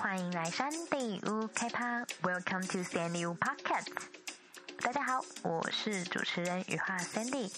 [0.00, 3.88] 欢迎来山地屋开趴，Welcome to Sandy Wu Podcast。
[4.80, 7.52] 大家好，我是主持人羽化 Sandy，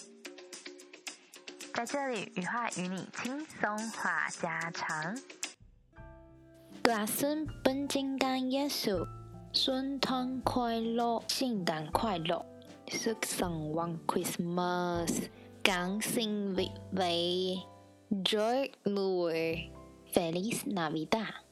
[1.73, 5.17] 在这里羽化与你轻松话家常。
[6.81, 9.07] 大孙本金刚耶稣，
[9.53, 12.45] 圣诞快乐，圣诞快乐
[12.87, 15.29] ，Suk Song One Christmas，
[15.63, 17.61] 刚新未未
[18.11, 21.42] ，Joy Louis，Feliz Navidad。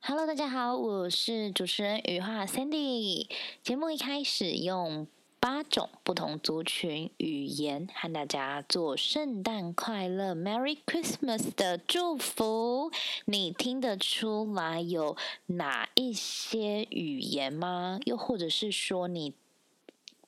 [0.00, 3.28] Hello，大家好，我是主持人雨化 Sandy。
[3.62, 5.06] 节目一开始用
[5.38, 12.90] 八种不同族群语言和大家做圣诞快乐 （Merry Christmas） 的祝福。
[13.26, 18.00] 你听得出来有哪一些语言吗？
[18.04, 19.34] 又或者是说你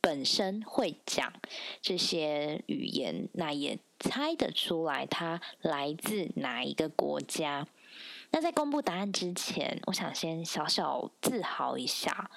[0.01, 1.33] 本身会讲
[1.83, 7.67] 这些语言，那也猜得出来它来自哪一个国家？
[8.37, 12.31] 那在公布答案之前，我想先小小自豪一下。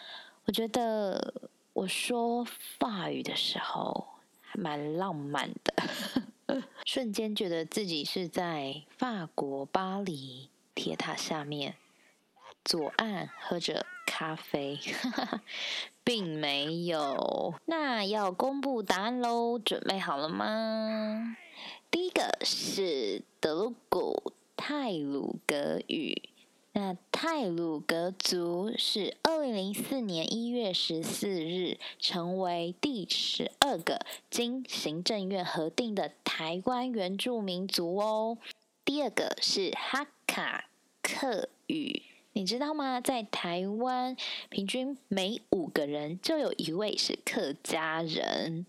[0.45, 4.07] 我觉得我说法语的时候
[4.39, 11.75] 还蛮浪漫的， 瞬间觉得自己是在法国巴黎铁塔下面
[12.63, 14.79] 左岸喝着咖啡，
[16.05, 17.53] 并没有。
[17.65, 21.35] 那要公布答案喽，准备好了吗？
[21.91, 24.31] 第一个是德鲁古。
[24.61, 26.21] 泰鲁格语，
[26.73, 38.37] 那泰鲁格族是二零零四年一月十四日成为第十二个经行政院核定的台湾原住民族哦。
[38.83, 40.65] 第二个是哈卡
[41.01, 42.99] 克语，你知道吗？
[42.99, 44.17] 在台湾，
[44.49, 48.65] 平均每五个人就有一位是客家人。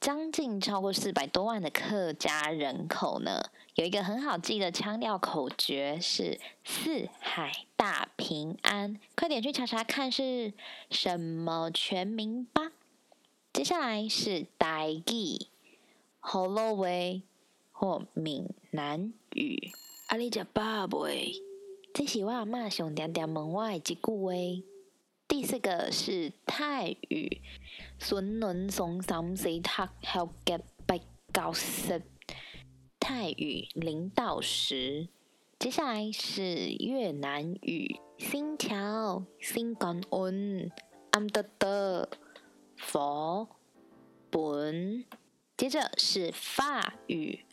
[0.00, 10.54] 将近超过四百多万的客家人口呢，有一个很好记的腔调口诀是“四海大平安”，快点去查查看是
[10.90, 12.72] 什么全名吧。
[13.52, 15.46] 接下来是台语、
[16.18, 16.86] 河洛话
[17.70, 19.70] 或闽南语。
[20.06, 21.42] 阿你食饱未？
[21.92, 24.69] 这是我阿妈上常常问我的一句话。
[25.30, 27.40] 第四个是泰语，
[28.00, 30.96] 孙伦松三四塔好吉八
[31.32, 32.02] 九十。
[32.98, 35.08] 泰语零到十。
[35.56, 40.68] 接下来是越南语，新桥新感恩
[41.12, 42.08] 安德德
[42.76, 43.48] 佛
[44.30, 45.04] 本。
[45.56, 47.44] 接着是法语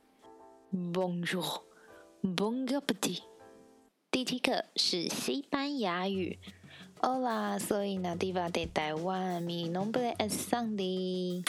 [0.73, 1.61] ，Bonjour
[2.23, 3.21] Bonjour petit。
[4.09, 6.39] 第七个是西班牙语。
[6.99, 11.43] 好啦，所以那地方在台湾，咪拢不得爱上哩。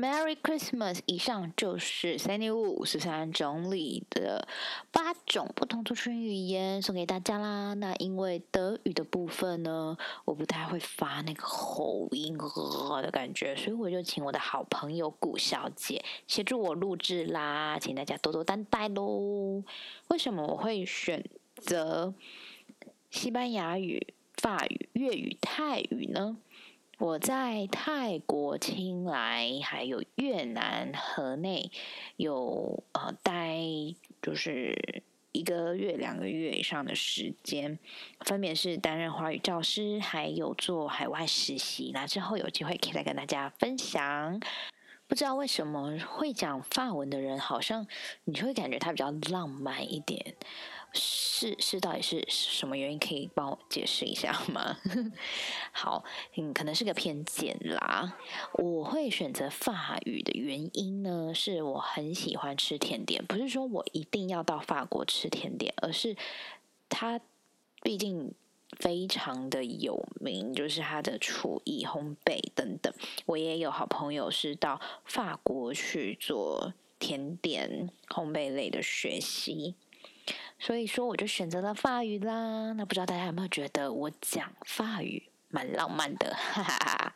[0.00, 1.00] Merry Christmas！
[1.04, 4.48] 以上就是三点五五十三整理的
[4.90, 7.74] 八种不同族群语言，送给大家啦。
[7.74, 9.94] 那因为德语的部分呢，
[10.24, 12.38] 我不太会发那个喉音
[13.02, 19.62] 的感觉，所以我就请我的好朋友古小姐协助我录制啦，请大家多多担待喽。
[20.08, 21.22] 为什么我会选
[21.56, 22.14] 择
[23.10, 26.38] 西班牙语、法语、粤语、泰语呢？
[27.00, 31.70] 我在泰国清莱，还有越南河内，
[32.16, 33.56] 有呃待
[34.20, 35.02] 就是
[35.32, 37.78] 一个月、两个月以上的时间，
[38.26, 41.90] 分别是担任华语教师，还有做海外实习。
[41.94, 44.38] 那之后有机会可以再跟大家分享。
[45.10, 47.84] 不知道为什么会讲法文的人，好像
[48.24, 50.36] 你就会感觉他比较浪漫一点。
[50.92, 52.98] 是是，到底是什么原因？
[52.98, 54.76] 可以帮我解释一下吗？
[55.72, 56.04] 好，
[56.36, 58.16] 嗯，可能是个偏见啦。
[58.54, 66.16] 我会选择法语的原因呢，是我很喜欢吃甜点，不是说我一定要到法国吃甜点，而是
[66.88, 67.20] 它
[67.82, 68.32] 毕竟
[68.78, 72.92] 非常的有名，就是他的厨艺、烘焙等等。
[73.26, 79.74] 我也有好朋友是到法国去做甜点烘焙类的学习。
[80.58, 82.72] 所以说，我就选择了法语啦。
[82.72, 86.34] 那不知道大家有没有觉得我讲法语蛮浪漫的？
[86.34, 87.14] 哈哈哈。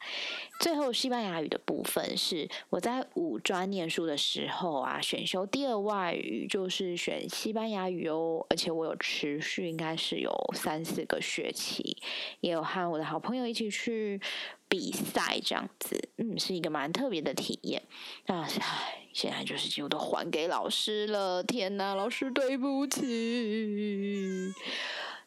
[0.61, 8.45] 最后，西班牙语的部分是我在五专念书的时候啊，选修第二外语就是选西班牙语哦。
[8.51, 11.97] 而且我有持续，应该是有三四个学期，
[12.41, 14.21] 也有和我的好朋友一起去
[14.69, 17.83] 比赛，这样子，嗯，是一个蛮特别的体验。
[18.27, 19.01] 那唉。
[19.15, 24.53] 现在就是几乎都还给老师了，天哪，老师对不起。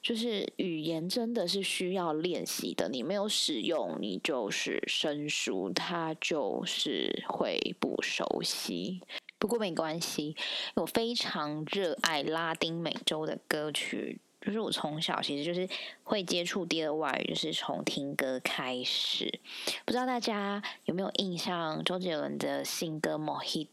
[0.07, 9.01] 就是语言真的是需要练习的，你没有使用，你就是生疏，它就是会不熟悉。
[9.37, 10.33] 不过没关系，
[10.75, 15.67] 我非常热爱拉丁美洲的歌曲，就是我从小其实就是
[16.05, 19.41] 会接触第二外语，就是从听歌开始。
[19.83, 23.67] 不知道大家有没有印象周杰伦的新歌《Mojito》？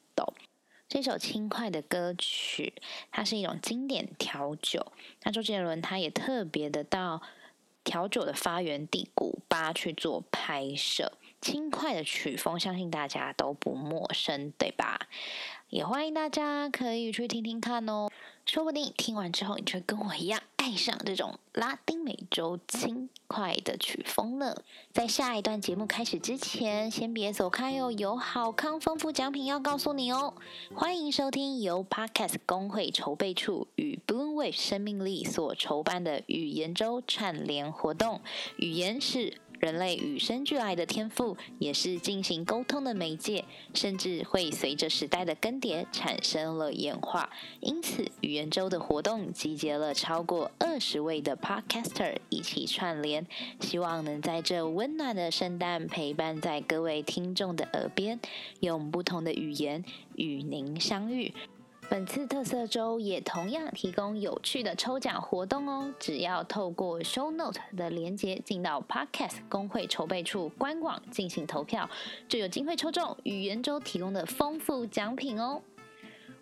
[0.88, 2.74] 这首轻快的歌曲，
[3.10, 4.92] 它是一种经典调酒。
[5.22, 7.20] 那周杰伦他也特别的到
[7.82, 11.12] 调酒的发源地古巴去做拍摄。
[11.44, 14.98] 轻快的曲风，相信大家都不陌生，对吧？
[15.68, 18.08] 也欢迎大家可以去听听看哦。
[18.46, 24.54] 说不定听完之后，你就跟我一样爱上这种拉丁美洲轻快的曲风呢。
[24.90, 30.32] 在下一段节目开始之前，先别走开哦，有好康丰富奖品要告诉你哦。
[30.74, 38.22] 欢迎收听由 Podcast 工会筹备处与 Bloom Wave 生命力所筹办的语言周串联活动。
[38.56, 39.43] 语言是。
[39.64, 47.30] 人类与生俱来的天赋，也是进行沟通的媒介，甚至会随着时代的更迭产生了演化。
[47.60, 53.26] 因此，语言周的活动集结了超过二十位的 Podcaster 一起串联，
[53.58, 58.20] 希望能在这温暖的圣诞陪伴在各位听众的耳边，
[58.60, 59.82] 用不同的语言
[60.16, 61.32] 与您相遇。
[61.90, 65.92] 本次特色周也同样提供有趣的抽奖活动哦！
[65.98, 71.88] 只要透过 Show Note 的连接进到 Podcast 工会筹备处官网进行投票，
[72.28, 75.60] 就有机会抽中语言周提供的丰富奖品哦！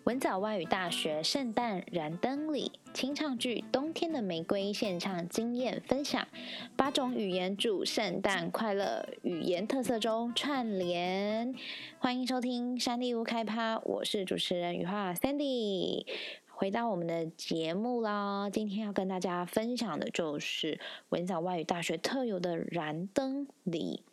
[0.05, 6.27] 文藻外语大学圣诞燃灯礼清唱剧《冬天的玫瑰》现场经验分享，
[6.75, 9.07] 八种语言祝圣诞快乐！
[9.21, 11.55] 语言特色中串联，
[11.99, 16.05] 欢迎收听山地屋开趴，我是主持人雨化 Sandy，
[16.49, 18.49] 回到我们的节目啦。
[18.49, 24.03] 今天要跟大家分享的就是文藻外语大学特有的燃灯礼。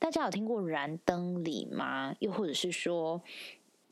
[0.00, 2.14] 大家有听过燃灯礼吗？
[2.18, 3.22] 又或者是说？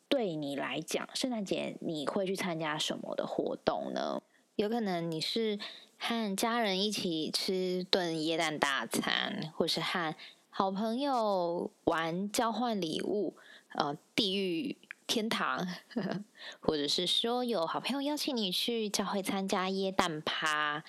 [0.08, 4.22] 对你来讲，圣诞节你会去参加什么的活动呢？
[4.54, 5.58] 有可能你是
[5.98, 10.14] 和家人一起吃顿椰蛋大餐，或是和
[10.48, 13.36] 好朋友玩交换礼物，
[13.74, 14.76] 呃，地狱
[15.06, 15.66] 天堂，
[16.60, 20.82] 或者是说有好朋友邀请你去教会参加椰蛋趴，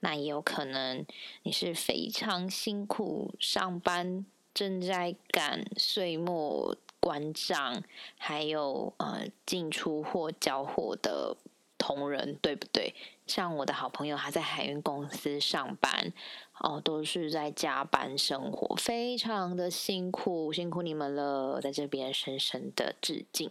[0.00, 1.06] 那也有可能
[1.44, 6.76] 你是非常辛苦上班，正在赶岁末。
[7.04, 7.82] 关账，
[8.16, 11.36] 还有呃进出货交货的
[11.76, 12.94] 同仁，对不对？
[13.26, 16.14] 像我的好朋友，他在海运公司上班，
[16.60, 23.50] 哦，都是在加班生活，非常的辛苦，辛苦你们了，在这边深深的致敬。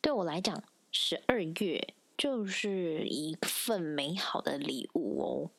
[0.00, 0.62] 对我来讲，
[0.92, 5.50] 十二月就是一份美好的礼物哦。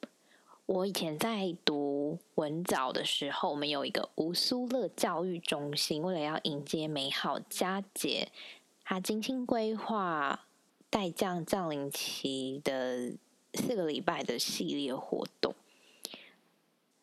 [0.68, 8.28] 我以前在读文藻的时候，我们有一个吴苏勒教育中心，为了要迎接美好佳节，
[8.84, 10.46] 他精心规划
[10.90, 13.14] 待降降临期的
[13.54, 15.56] 四个礼拜的系列活动。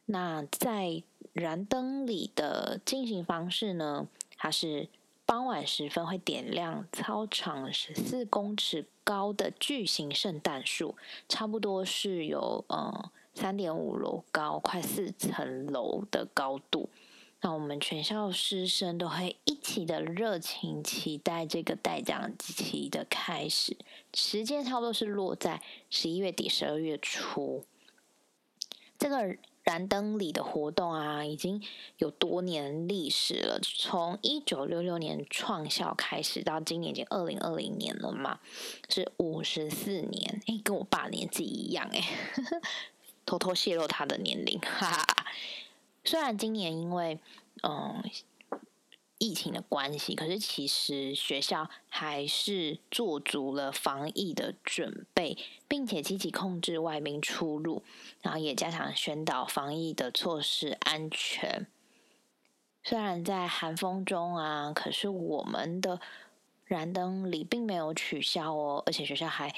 [0.04, 1.02] 那在
[1.32, 4.06] 燃灯里的进行方式呢？
[4.36, 4.90] 它是
[5.24, 10.94] 傍晚时分会点亮操场十四公尺高的巨型圣诞树，
[11.30, 13.10] 差不多是有嗯。
[13.34, 16.88] 三点五楼高，快四层楼的高度。
[17.40, 23.76] 那我们全校师生都会一起的热情期待这个代奖期的开始，
[24.14, 25.60] 时间差不多是落在
[25.90, 27.66] 十一月底、十二月初。
[28.98, 31.62] 这个燃灯礼的活动啊，已经
[31.98, 38.40] 有多年历史了，从一九六六年创校开始，到今年已经二零二零年了嘛，
[38.88, 40.40] 是五十四年。
[40.46, 42.02] 哎，跟我爸年纪一样哎。
[43.26, 45.26] 偷偷泄露他的年龄，哈哈。
[46.04, 47.18] 虽然今年因为
[47.62, 48.02] 嗯
[49.18, 57.82] 疫情的关系，可是其实学校还是做足了防疫的准备，并且积极控制外宾出入，
[58.20, 61.66] 然后也加强宣导防疫的措施安全。
[62.82, 66.00] 虽然在寒风中啊，可是我们的
[66.66, 69.54] 燃灯礼并没有取消哦，而且学校还。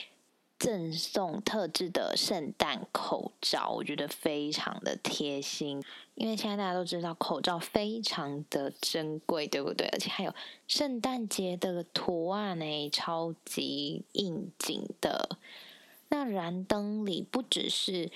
[0.58, 5.82] 赠送特制的圣诞口罩，我觉得非常的贴心。
[6.14, 9.86] 因为现在大家都知道口罩非常的珍贵，对不对？
[9.88, 10.34] 而且还有
[10.66, 15.38] 圣诞节的图案呢，超级应景的。
[16.08, 18.10] 那燃灯里不只是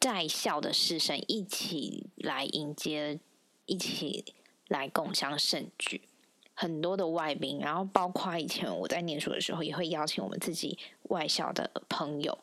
[0.00, 3.20] 在校的师生一起来迎接，
[3.66, 4.24] 一起
[4.68, 6.00] 来共享盛举。
[6.62, 10.78] 很多的外宾，然后包括以前我在念书的时候，也会邀请我们自己
[11.08, 12.38] 外校的朋友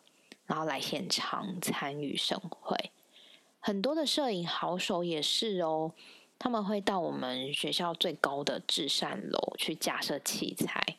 [0.46, 2.92] 然后来现场参与盛会。
[3.62, 5.94] 很多的摄影好手也是哦，
[6.38, 10.98] 他们会到我们学校最高的至善楼去架设器材。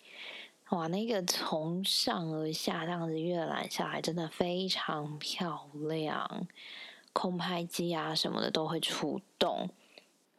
[0.70, 6.46] 哇，那个从上而下这样子阅览下来，真的非常漂亮。
[7.12, 9.68] 空拍机啊什么的都会出动，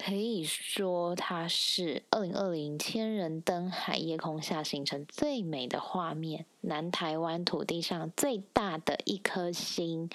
[0.03, 10.10] 可以说它是二零二零千人登海夜空下形成最美的画面，南台湾土地上最大的一颗星，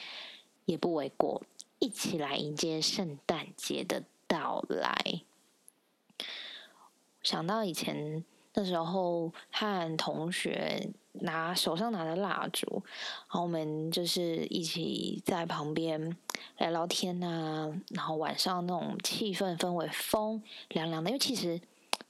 [0.65, 1.45] 也不为过。
[1.79, 5.23] 一起来迎接圣诞节的到来。
[7.23, 8.25] 想到以前
[8.59, 12.67] 那时候和同学拿手上拿着蜡烛，
[13.29, 16.17] 然后我们就是一起在旁边
[16.57, 21.61] 聊聊天啊，然后晚上那种气氛氛围风凉凉的，因为其实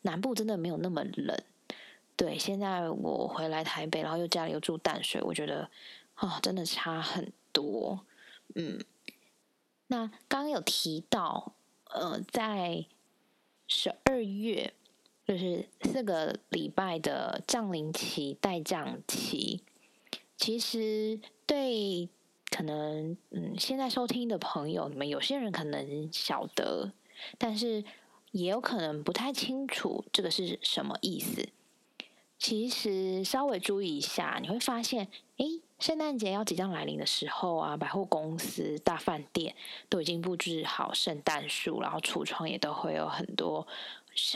[0.02, 1.36] 南部真的没有那么冷。
[2.14, 5.68] 对，现在我回来台北，然后又家里又住淡水，我觉得
[6.14, 8.06] 啊，真的差很多。
[8.54, 8.80] 嗯。
[9.88, 11.52] 那刚刚有提到，
[11.90, 12.86] 呃，在
[13.66, 14.72] 十二月，
[15.26, 19.60] 就是四个礼拜的降临期、待降期，
[20.36, 22.08] 其实对
[22.48, 26.92] 可能嗯现在收听的朋友，你们有些人可能晓得，
[27.38, 27.82] 但是
[28.30, 31.48] 也有可能不太清楚这个是什么意思。
[32.38, 35.46] 其实稍微注意一下，你会发现，哎。
[35.78, 39.54] 圣诞节要即将来临的时候啊，百货公司、大饭店
[39.90, 43.68] 都已经布置好圣诞树，然后橱窗也都会有很多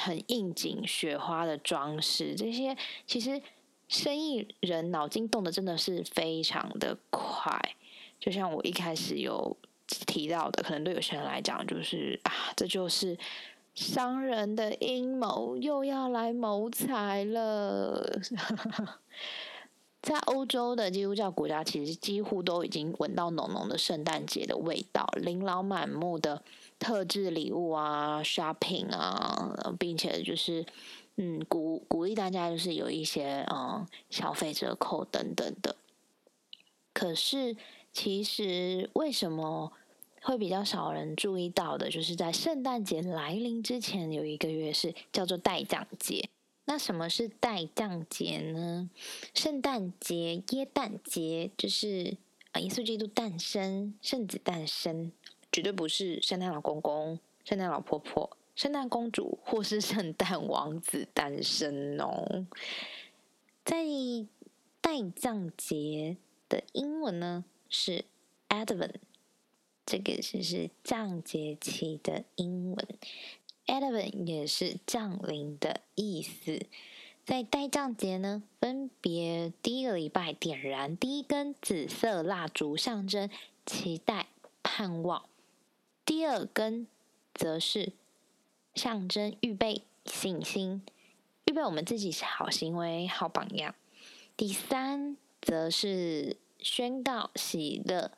[0.01, 2.35] 很应景雪花的装饰。
[2.35, 3.41] 这些其实
[3.89, 7.61] 生意人脑筋动的真的是非常的快。
[8.19, 9.57] 就像我一开始有
[9.87, 13.17] 提到的，可能对有些人来讲，就是啊，这就是
[13.75, 18.21] 商人的阴谋，又要来谋财了。
[20.03, 26.43] 在欧洲的基督教国家，其实几乎都已经闻到浓浓的圣诞节的味道，琳琅满目的
[26.81, 30.67] 特制礼物啊，shopping 啊，并且就是
[31.17, 35.77] 嗯鼓鼓励大家就是有一些嗯消费折扣等等的。
[36.93, 37.57] 可是
[37.93, 39.73] 其实为什么
[40.23, 46.29] 会比较少人注意到的，就是在圣诞节来临之前有一个月是叫做代降节。
[46.65, 48.89] 那什么是代降节呢？
[49.35, 52.17] 圣诞节、耶诞节就是
[52.53, 55.11] 啊，耶稣基督诞生、圣子诞生，
[55.53, 62.47] 绝对不是圣诞老公公、圣诞老婆婆、圣诞公主或是圣诞王子诞生哦。
[63.65, 63.85] 在
[64.81, 66.17] 代降节
[66.49, 68.05] 的英文呢是
[68.49, 68.95] Advent，
[69.85, 72.87] 这个是是降节期的英文。
[73.67, 76.67] Advent 也是降临的意思，
[77.25, 83.31] 在代降节呢，分别第一个礼拜点燃第一根紫色蜡烛，象征
[83.65, 84.27] 期待、
[84.65, 85.29] 盼望；
[86.11, 86.89] 第二根
[87.33, 87.93] 则是
[88.75, 90.83] 象征预备、信心，
[91.45, 93.75] 预备我们自己是好行为、好榜样；
[94.37, 98.11] 第三则是宣告喜乐，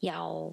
[0.00, 0.52] 要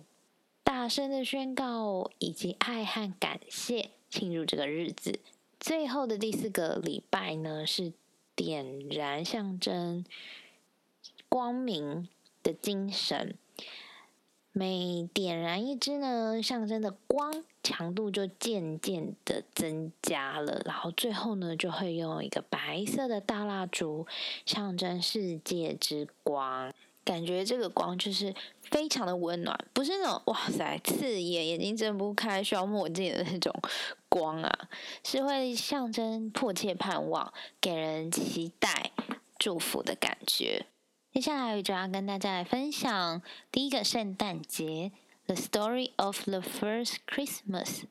[0.64, 3.90] 大声的宣告以及爱和感谢。
[4.12, 5.20] 庆祝这个日子，
[5.60, 7.92] 最后的第四个礼拜呢，是
[8.36, 10.06] 点燃象征
[11.28, 12.08] 光明
[12.44, 13.34] 的精神。
[14.58, 20.64] 每点燃一支呢，象征的光强度就渐渐的增加了。
[20.66, 24.08] 然后最后呢，就会用一个白色的大蜡烛，
[24.48, 26.74] 象征世界之光。
[27.06, 28.34] 感觉这个光就是
[28.64, 33.54] 非常的温暖，不是那种哇塞刺眼、眼睛睁不开、需要墨镜的那种
[34.10, 34.70] 光啊，
[35.04, 38.92] 是会象征迫切盼望、给人期待、
[39.38, 40.66] 祝福的感觉。
[41.17, 44.93] 接下来我就要跟大家来分享第一个圣诞节：
[45.27, 47.85] The story of the first Christmas.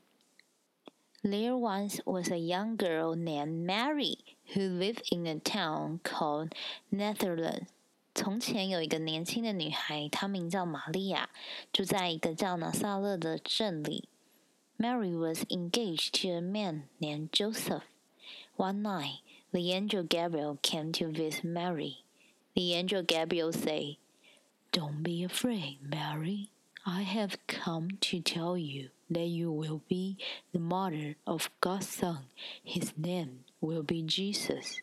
[1.23, 4.17] There once was a young girl named Mary
[4.53, 6.51] who lived in a town called
[6.91, 7.67] Netherlands.
[8.15, 11.29] 从前有一个年轻的女孩，她名叫玛利亚，
[11.71, 14.09] 住在一个叫拿撒勒的镇里。
[14.77, 17.83] Mary was engaged to a man named Joseph.
[18.57, 19.19] One night,
[19.51, 21.97] the angel Gabriel came to visit Mary.
[22.56, 23.96] The angel Gabriel said,
[24.72, 26.48] Don't be afraid, Mary.
[26.86, 30.16] I have come to tell you that you will be
[30.54, 32.20] the mother of God's Son.
[32.64, 34.80] His name will be Jesus.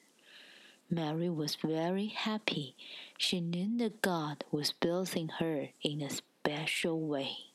[0.87, 2.75] Mary was very happy.
[3.17, 7.52] She knew that God was blessing her in a special way.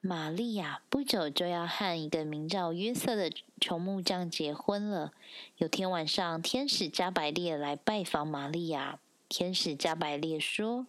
[0.00, 5.12] 玛利亚不久就要和一个名叫约瑟的穷木匠结婚了。
[5.56, 9.00] 有天晚上，天使加百列来拜访玛利亚。
[9.28, 10.86] 天使加百列说：“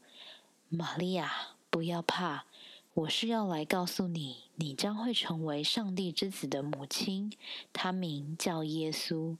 [0.69, 2.45] 玛利亚，不要怕，
[2.93, 7.33] 我是要来告诉你，你将会成为上帝之子的母亲，
[7.73, 9.35] 他名叫耶稣。”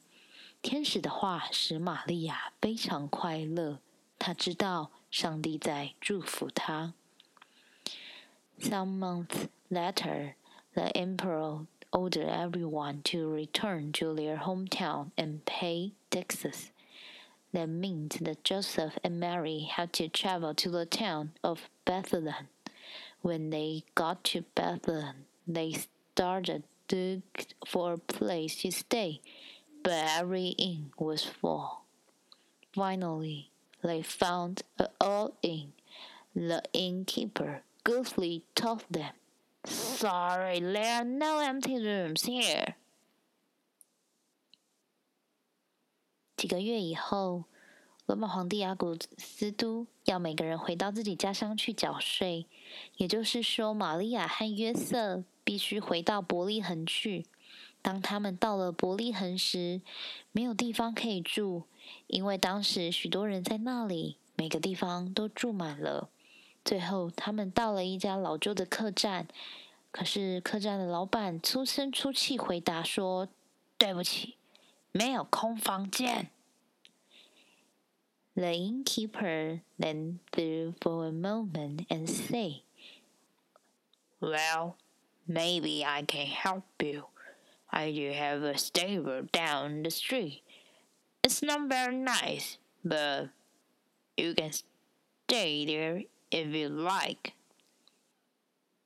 [0.63, 3.79] 天使的话使玛利亚非常快乐，
[4.17, 6.93] 她知道上帝在祝福她。
[8.59, 10.35] Some months later,
[10.75, 11.59] the emperor
[11.91, 16.71] ordered everyone to return to their hometown and pay taxes.
[17.51, 22.47] That meant that Joseph and Mary had to travel to the town of Bethlehem.
[23.21, 25.77] When they got to Bethlehem, they
[26.13, 29.21] started to look for a place to stay
[29.83, 31.81] but every inn was full.
[32.73, 33.49] Finally,
[33.83, 35.73] they found an old inn.
[36.35, 39.13] The innkeeper gruffly told them,
[39.69, 42.73] Sorry, there are no empty rooms here.
[46.35, 47.43] 几个月以后，
[48.05, 52.47] 罗马皇帝阿古斯都要每个人回到自己家乡去缴税，
[52.97, 57.25] 也就是说，玛利亚和约瑟必须回到伯利恒去。
[57.81, 59.81] 当他们到了伯利恒时，
[60.31, 61.63] 没有地方可以住，
[62.07, 66.09] 因为当时许多人在那里，每个地方都住满了。
[66.69, 69.27] 最后，他们到了一家老旧的客栈，
[69.89, 73.27] 可是客栈的老板粗声粗气回答说
[73.79, 74.37] ：“对不起，
[74.91, 76.29] 没有空房间。”
[78.37, 82.61] The innkeeper then thought for a moment and said,
[84.19, 84.75] "Well,
[85.27, 87.05] maybe I can help you."
[87.65, 90.43] I do have a stable down the street.
[91.23, 93.29] It's not very nice, but
[94.15, 97.34] you can stay there if you like.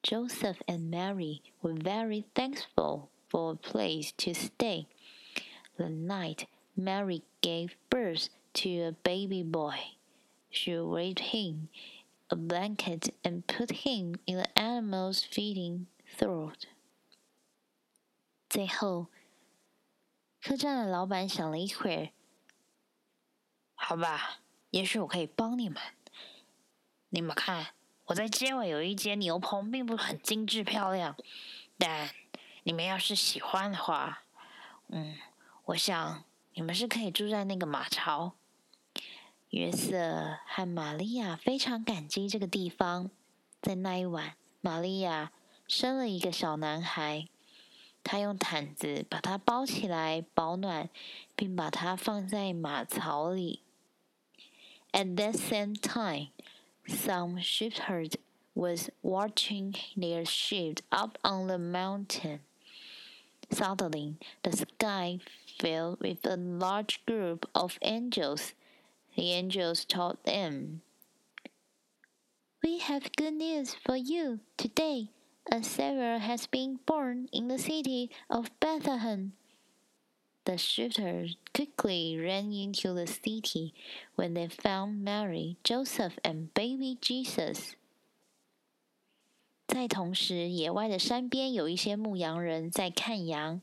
[0.03, 4.87] Joseph and Mary were very thankful for a place to stay.
[5.77, 6.47] The night
[6.77, 9.77] Mary gave birth to a baby boy,
[10.50, 11.69] she wrapped him
[12.31, 15.87] a blanket and put him in the animal's feeding
[16.19, 16.67] throat.
[18.49, 19.09] 最后，
[20.42, 22.11] 客栈的老板想了一会儿，
[23.75, 24.40] 好吧，
[24.71, 25.81] 也许我可以帮你们。
[27.13, 27.67] 你们看，
[28.06, 31.15] 我在街尾有一间牛棚，并不很精致漂亮，
[31.78, 32.10] 但
[32.63, 34.23] 你们要是喜欢的话，
[34.88, 35.15] 嗯，
[35.65, 36.23] 我想
[36.56, 38.34] 你们是可以住在那个马槽。
[39.52, 43.12] 约瑟和玛利亚非常感激这个地方。
[43.62, 45.32] 在那一晚，玛利亚
[45.67, 47.28] 生了一个小男孩。
[48.04, 50.89] 他用毯子把它包起来保暖，
[51.36, 53.62] 并把它放在马槽里。
[54.91, 56.32] At that same time,
[56.88, 58.17] some shepherd
[58.56, 62.39] was watching their sheep up on the mountain.
[63.50, 65.19] Suddenly, the sky
[65.60, 68.54] filled with a large group of angels.
[69.15, 70.82] The angels told them,
[72.63, 75.10] We have good news for you today
[75.52, 79.34] a Savior has been born in the city of Bethlehem.
[80.45, 83.73] The shepherds quickly ran into the city
[84.15, 87.73] when they found Mary, Joseph, and baby Jesus.
[89.67, 93.62] 在同时，野外的山边有一些牧羊人在看羊。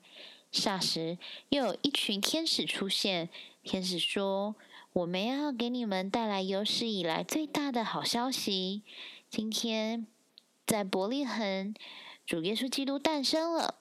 [0.53, 1.19] 霎时，
[1.51, 3.29] 又有一群天使出现。
[3.63, 4.57] 天使说
[4.95, 8.83] ：“我们要给你们带来有史以来最大的好消息。
[9.29, 10.07] 今天。”
[10.67, 11.75] 在伯利恒，
[12.25, 13.80] 主耶稣基督诞生了。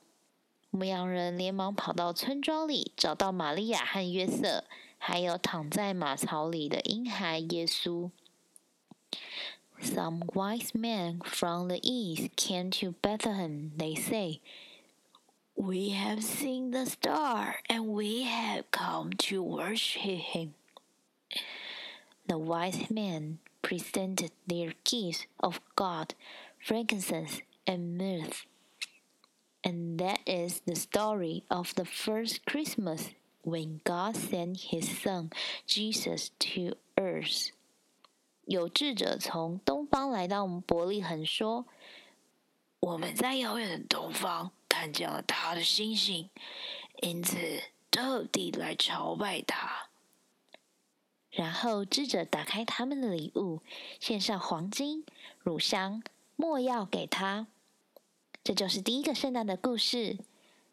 [0.71, 4.65] 牧羊人连忙跑到村庄里，找到玛利亚和约瑟，
[4.99, 8.11] 还有躺在马槽里的婴孩耶稣。
[9.81, 13.71] Some wise men from the east came to Bethlehem.
[13.77, 14.41] They say,
[15.55, 20.55] "We have seen the star, and we have come to worship him."
[22.27, 26.15] The wise men presented their gifts of God
[26.59, 28.47] frankincense, and myrrh.
[29.62, 33.10] And that is the story of the first Christmas
[33.44, 35.32] when God sent His Son
[35.68, 37.50] Jesus to earth.
[38.46, 41.66] 有智者从东方来到我们伯利恒，说
[42.80, 46.30] ：“我们在遥远的东方看见了他的星星，
[47.02, 47.38] 因此
[47.92, 49.90] 特地来朝拜他。”
[51.30, 53.62] 然后智者打开他们的礼物，
[54.00, 55.06] 献上黄金、
[55.40, 56.02] 乳香。
[56.36, 57.48] 莫药给他，
[58.44, 60.18] 这就是第一个圣诞的故事。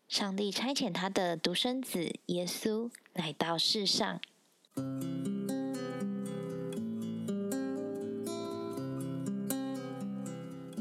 [0.08, 4.20] 上帝差遣他的独生子耶稣来到世上。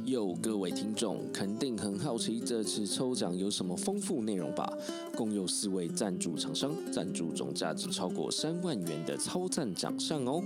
[0.05, 4.71] 有各位听众肯定很好奇，这次抽奖有什么丰富内容吧？
[5.15, 10.41] 共有四位赞助厂商赞助，总价值超过三万元的超赞奖项哦！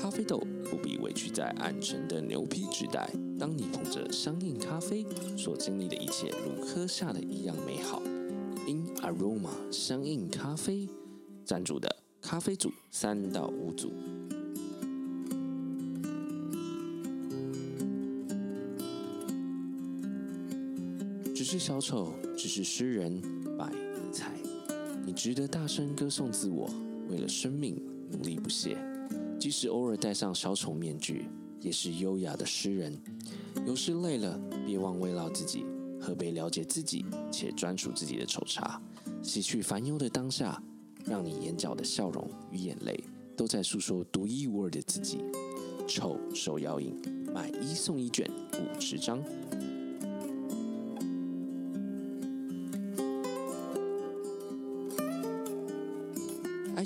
[0.00, 0.42] 咖啡豆
[1.16, 3.10] 委屈在暗沉的牛皮纸袋。
[3.38, 5.02] 当你捧着香印咖啡，
[5.34, 8.02] 所经历的一切如喝下的一样美好。
[8.68, 10.86] In Aroma 香印咖啡
[11.42, 13.90] 赞助的咖啡组三到五组。
[21.34, 23.22] 只是小丑，只是诗人，
[23.56, 23.72] 百
[24.12, 24.32] 才。
[25.06, 26.68] 你值得大声歌颂自我，
[27.08, 28.76] 为了生命努力不懈。
[29.46, 31.28] 即使偶尔戴上小丑面具，
[31.60, 33.00] 也是优雅的诗人。
[33.64, 35.64] 有时累了，别忘慰劳自己，
[36.00, 38.82] 喝杯了解自己且专属自己的丑茶，
[39.22, 40.60] 洗去烦忧的当下，
[41.04, 42.98] 让你眼角的笑容与眼泪
[43.36, 45.18] 都在诉说独一无二的自己。
[45.86, 47.00] 丑手摇饮，
[47.32, 49.22] 买一送一卷五十张。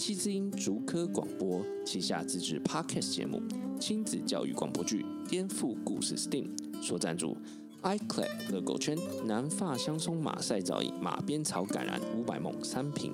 [0.01, 3.43] 爱惜之音竹科广播旗下自制 Podcast 节目
[3.79, 6.47] 亲子教育广播剧《颠覆故事 STEAM》
[6.83, 7.37] 所赞助
[7.83, 13.13] ，iClay 乐购圈南发香松马赛皂液马鞭草橄榄五百梦三瓶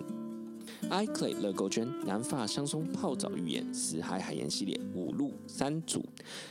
[0.88, 6.06] ，iClay 乐购圈南发香松泡澡浴盐死海海盐系列五路三组，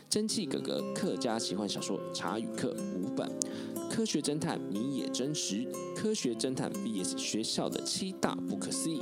[0.09, 3.31] 蒸汽哥哥客家奇幻小说茶与客五本，
[3.89, 9.01] 科学侦探你也真实，科学侦探 VS 学校的七大不可思议。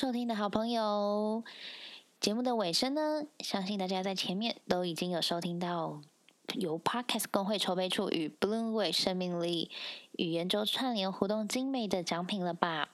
[0.00, 1.44] 收听的好朋友，
[2.20, 6.00] 节目的尾声呢，相信大家在前面都已经有收听到
[6.54, 9.70] 由 Podcast 工会筹备处与 Bloomway 生命力
[10.12, 12.88] 语言周串联活动精美的奖品了吧？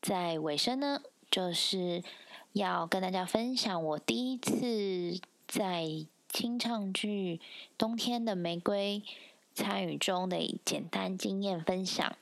[0.00, 2.02] 在尾声呢，就是
[2.54, 5.86] 要跟大家分享我第一次在
[6.30, 7.36] 清唱剧
[7.76, 9.02] 《冬天的玫瑰》
[9.54, 12.16] 参与中的简单经验分享。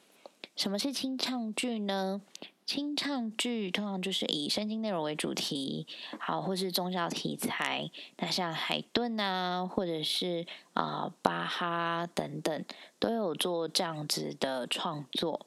[0.57, 2.21] 什么是清唱剧呢？
[2.67, 5.87] 清唱剧通常就是以圣经内容为主题，
[6.19, 7.91] 好，或是宗教题材。
[8.17, 12.65] 那像海顿啊，或者是啊巴哈等等，
[12.99, 15.45] 都有做这样子的创作。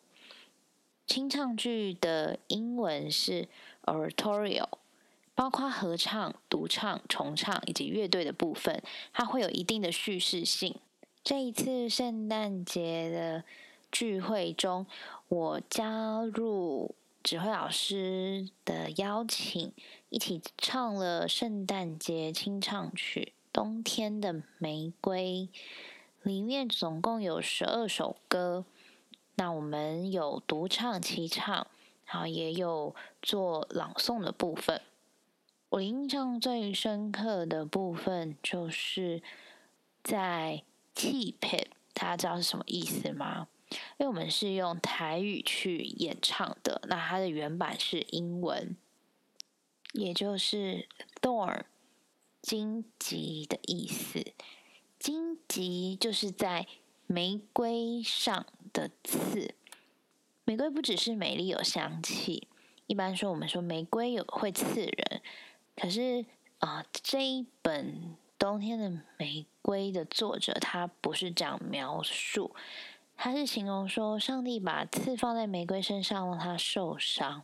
[1.08, 3.47] 清唱剧的英文是
[3.86, 4.67] oratorio，
[5.34, 10.75] 包括合唱、独唱、重唱以及乐队的部分，它会有一定的叙事性。
[11.23, 13.43] 这一次圣诞节的
[13.91, 14.86] 聚会中，
[15.30, 16.93] 我加入。
[17.27, 19.73] 指挥老师的邀请，
[20.07, 25.49] 一起唱了圣诞节清唱曲《冬天的玫瑰》，
[26.23, 28.63] 里面总共有十二首歌。
[29.35, 31.67] 那我们有独唱、齐唱，
[32.05, 34.81] 然后也有做朗诵的部分。
[35.67, 39.21] 我印象最深刻的部分，就是
[40.01, 40.63] 在
[40.95, 43.49] keep 大家知道是什么意思吗？
[43.69, 48.75] 因为我们是用台语去演唱的，那它的原版是英文，
[49.93, 50.88] 也就是
[51.21, 51.63] thorn
[52.41, 54.34] 荆棘的意思。
[54.97, 56.65] 荆棘就是在
[57.06, 59.53] 玫瑰上的刺。
[60.45, 62.47] 玫瑰不只是美丽有香气，
[62.88, 65.21] 一般说我们说玫瑰有会刺人，
[65.75, 66.25] 可是
[66.60, 72.56] 啊，这一本冬天的玫瑰的作者他不是这样描述。
[73.17, 77.41] 他是形容说，上帝把刺放在玫瑰身上，让他受伤；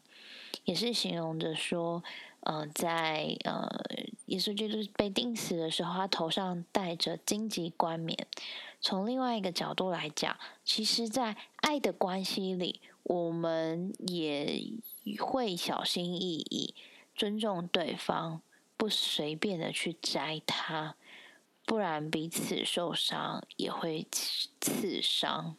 [0.65, 2.03] 也是形容着说，
[2.41, 3.67] 呃，在呃，
[4.27, 8.27] 耶稣基督被钉死的时候，他头上戴着荆棘冠冕。
[8.79, 14.61] 从另外一个角度来讲，其实，在爱的关系里，我们也
[15.19, 16.75] 会小心翼翼，
[17.15, 18.41] 尊重对方，
[18.77, 20.95] 不随便的去摘它，
[21.65, 24.05] 不然彼此受伤，也会
[24.61, 25.55] 刺伤。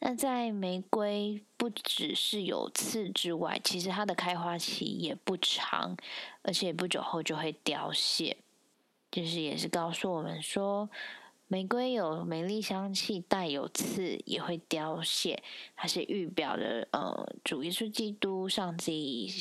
[0.00, 5.96] 那在玫瑰不只是有刺之外，其实它的开花期也不长，
[6.42, 8.36] 而且不久后就会凋谢。
[9.10, 10.90] 就是也是告诉我们说，
[11.46, 15.42] 玫瑰有美丽香气，带有刺也会凋谢。
[15.74, 19.32] 它是预表的，呃，主耶稣基督上帝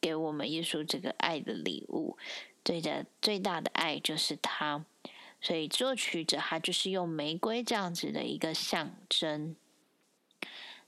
[0.00, 2.16] 给我们耶稣这个爱的礼物，
[2.62, 4.84] 对的最大的爱就是他。
[5.40, 9.56] 所以作曲者他就是用玫瑰这样子的一个象征。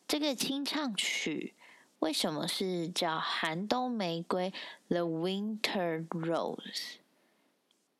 [0.06, 1.54] 这个清唱曲，
[2.00, 4.52] 为什么是叫寒冬玫瑰
[4.88, 6.96] （The Winter Rose）？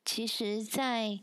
[0.05, 1.21] 其实，在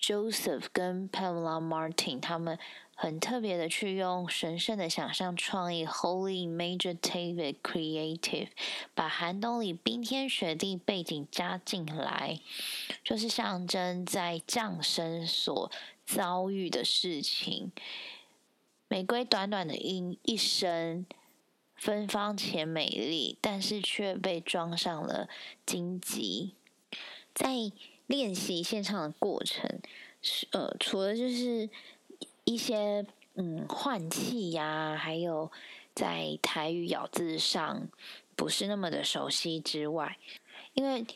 [0.00, 2.58] Joseph 跟 Pamela Martin 他们
[2.96, 8.48] 很特别的去用神圣的想象创意 （Holy Imaginative Creative）
[8.94, 12.40] 把寒冬里冰天雪地背景加进来，
[13.04, 15.70] 就是象征在降生所
[16.06, 17.72] 遭遇的事情。
[18.88, 21.04] 玫瑰短短的一一生，
[21.76, 25.28] 芬芳且美丽，但是却被装上了
[25.66, 26.54] 荆棘。
[27.34, 27.54] 在
[28.06, 29.80] 练习现场的过程，
[30.52, 31.68] 呃，除了就是
[32.44, 35.52] 一些嗯换气呀，还有
[35.94, 37.88] 在台语咬字上
[38.34, 40.16] 不是那么的熟悉之外，
[40.72, 41.06] 因为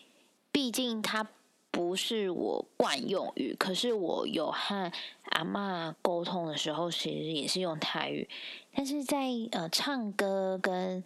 [0.53, 1.27] 毕竟它。
[1.73, 4.93] 不是我惯用语，可是我有和
[5.31, 8.29] 阿妈沟通的时候，其实也是用台语。
[8.75, 11.03] 但是在呃唱歌跟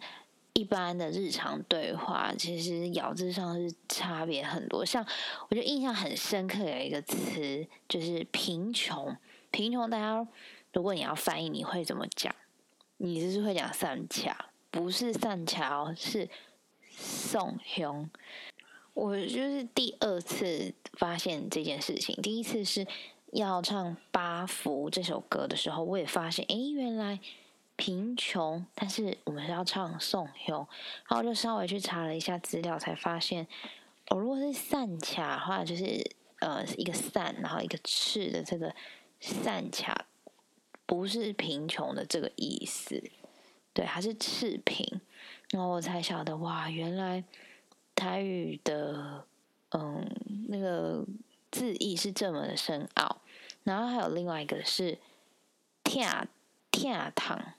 [0.53, 4.85] 一般的日常对话，其实咬字上是差别很多。
[4.85, 5.05] 像
[5.47, 9.15] 我觉得印象很深刻有一个词，就是贫穷。
[9.49, 10.27] 贫穷，大家
[10.73, 12.35] 如果你要翻译，你会怎么讲？
[12.97, 16.27] 你就是会讲散卡，不是散卡，是
[16.89, 18.09] 送凶。
[18.97, 22.15] 我就是第二次发现这件事情。
[22.19, 22.87] 第一次是
[23.31, 27.19] 要唱《八福》这首歌的时候，我也发现，哎，原来
[27.75, 30.61] 贫穷，但是我们是要唱《宋雄》，
[31.07, 33.45] 然后就稍微去查了一下资料，才发现，
[34.09, 36.03] 哦，如果是散卡的话，就是
[36.39, 38.73] 呃一个散，然后一个赤的这个
[39.19, 40.07] 散卡，
[40.87, 43.03] 不是贫穷的这个意思，
[43.73, 44.99] 对，还是赤贫，
[45.51, 47.23] 然后我才晓得，哇，原来。
[47.97, 49.25] 台语的
[49.71, 50.07] 嗯
[50.47, 51.03] 那个
[51.51, 53.21] 字义是这么的深奥，
[53.63, 54.99] 然后还有另外一个是
[55.83, 56.29] “天
[56.69, 57.53] 天堂”，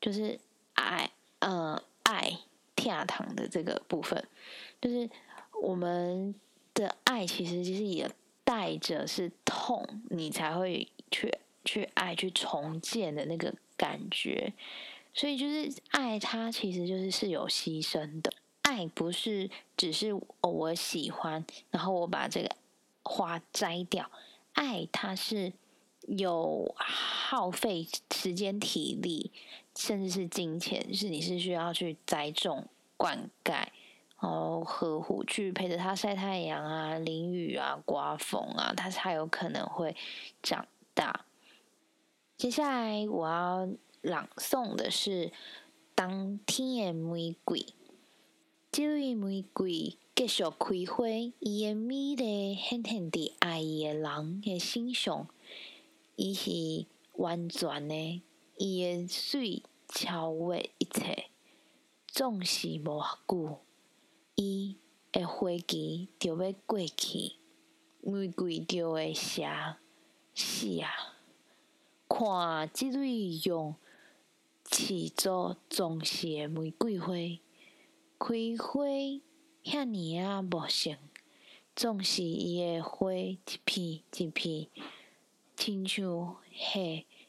[0.00, 0.40] 就是
[0.72, 2.38] 爱嗯爱
[2.74, 4.26] 天堂的这个部分，
[4.80, 5.08] 就是
[5.62, 6.34] 我们
[6.72, 8.10] 的爱其实其实也
[8.44, 11.30] 带着是痛，你才会去
[11.64, 14.54] 去爱去重建的那个感觉，
[15.12, 18.32] 所以就是爱它其实就是是有牺牲的。
[18.68, 22.50] 爱不是只是我喜欢，然后我把这个
[23.02, 24.10] 花摘掉。
[24.52, 25.54] 爱它是
[26.06, 29.32] 有耗费时间、体力，
[29.74, 33.52] 甚至是金钱，是你是需要去栽种、灌溉，
[34.20, 39.96] 然后呵护，去陪着它晒太阳啊、淋雨啊、刮风啊，它才有可能会
[40.42, 41.24] 长大。
[42.36, 43.66] 接下来我要
[44.02, 45.28] 朗诵的是
[45.94, 47.60] 《当天的玫瑰》。
[48.70, 51.08] 这位玫瑰继续开花，
[51.40, 55.26] 伊的美丽显现伫爱伊的人的身上。
[56.16, 58.20] 伊是完全的，
[58.58, 61.30] 伊的水超越一切，
[62.06, 63.58] 总是无偌久。
[64.34, 64.76] 伊
[65.12, 67.36] 的花期就要过去，
[68.02, 69.48] 玫瑰就会谢
[70.34, 71.16] 死啊！
[72.06, 73.74] 看即位用
[74.64, 77.14] 刺做装饰的玫瑰花。
[78.18, 78.84] 开花
[79.62, 80.96] 遐尼啊无成，
[81.76, 84.66] 总是伊诶花一片一片，
[85.56, 86.80] 亲像下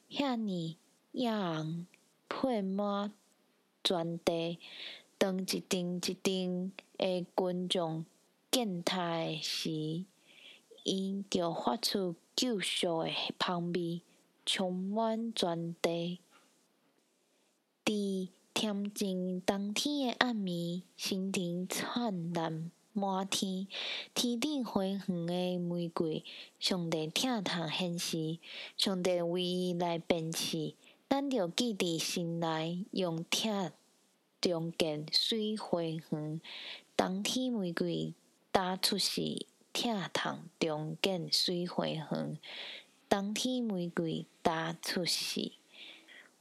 [0.09, 0.77] 遐尼
[1.11, 1.85] 样
[2.27, 3.13] 配满
[3.83, 4.57] 全地，
[5.17, 8.05] 当一丁一丁诶群众
[8.49, 10.05] 见他诶时，
[10.83, 14.01] 伊就发出救赎诶香味，
[14.43, 16.19] 充满全地。
[17.85, 23.65] 伫恬静冬天的暗暝，心情灿烂满天。
[24.13, 26.25] 天顶花园的玫瑰，
[26.59, 28.37] 上帝疼痛显示，
[28.75, 30.73] 上帝为伊来辨识。
[31.07, 33.71] 咱着记伫心内，用疼
[34.41, 36.41] 重建水花园。
[36.97, 38.13] 冬天玫瑰
[38.51, 42.37] 打出世，疼痛中建水花园。
[43.07, 45.53] 冬天玫瑰打出世。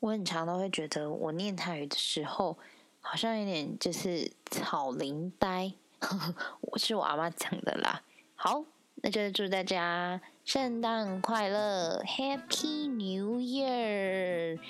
[0.00, 2.56] 我很常都会觉得，我念泰语的时候，
[3.00, 5.72] 好像有点就是草林呆，
[6.60, 8.02] 我是我阿妈讲的啦。
[8.36, 8.64] 好，
[9.02, 14.60] 那就祝大家圣诞快乐，Happy New Year！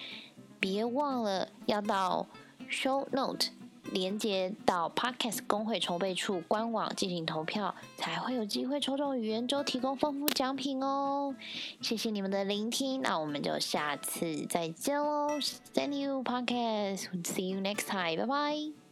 [0.58, 2.26] 别忘了要到
[2.70, 3.48] Show Note。
[3.92, 11.34] 连接到 Podcast 工会筹备处官网进行投票，才会有机会抽中语言周提供丰富奖品哦！
[11.80, 15.28] 谢谢你们的聆听，那我们就下次再见喽
[15.74, 18.87] ！See you Podcast，See you next time，拜拜。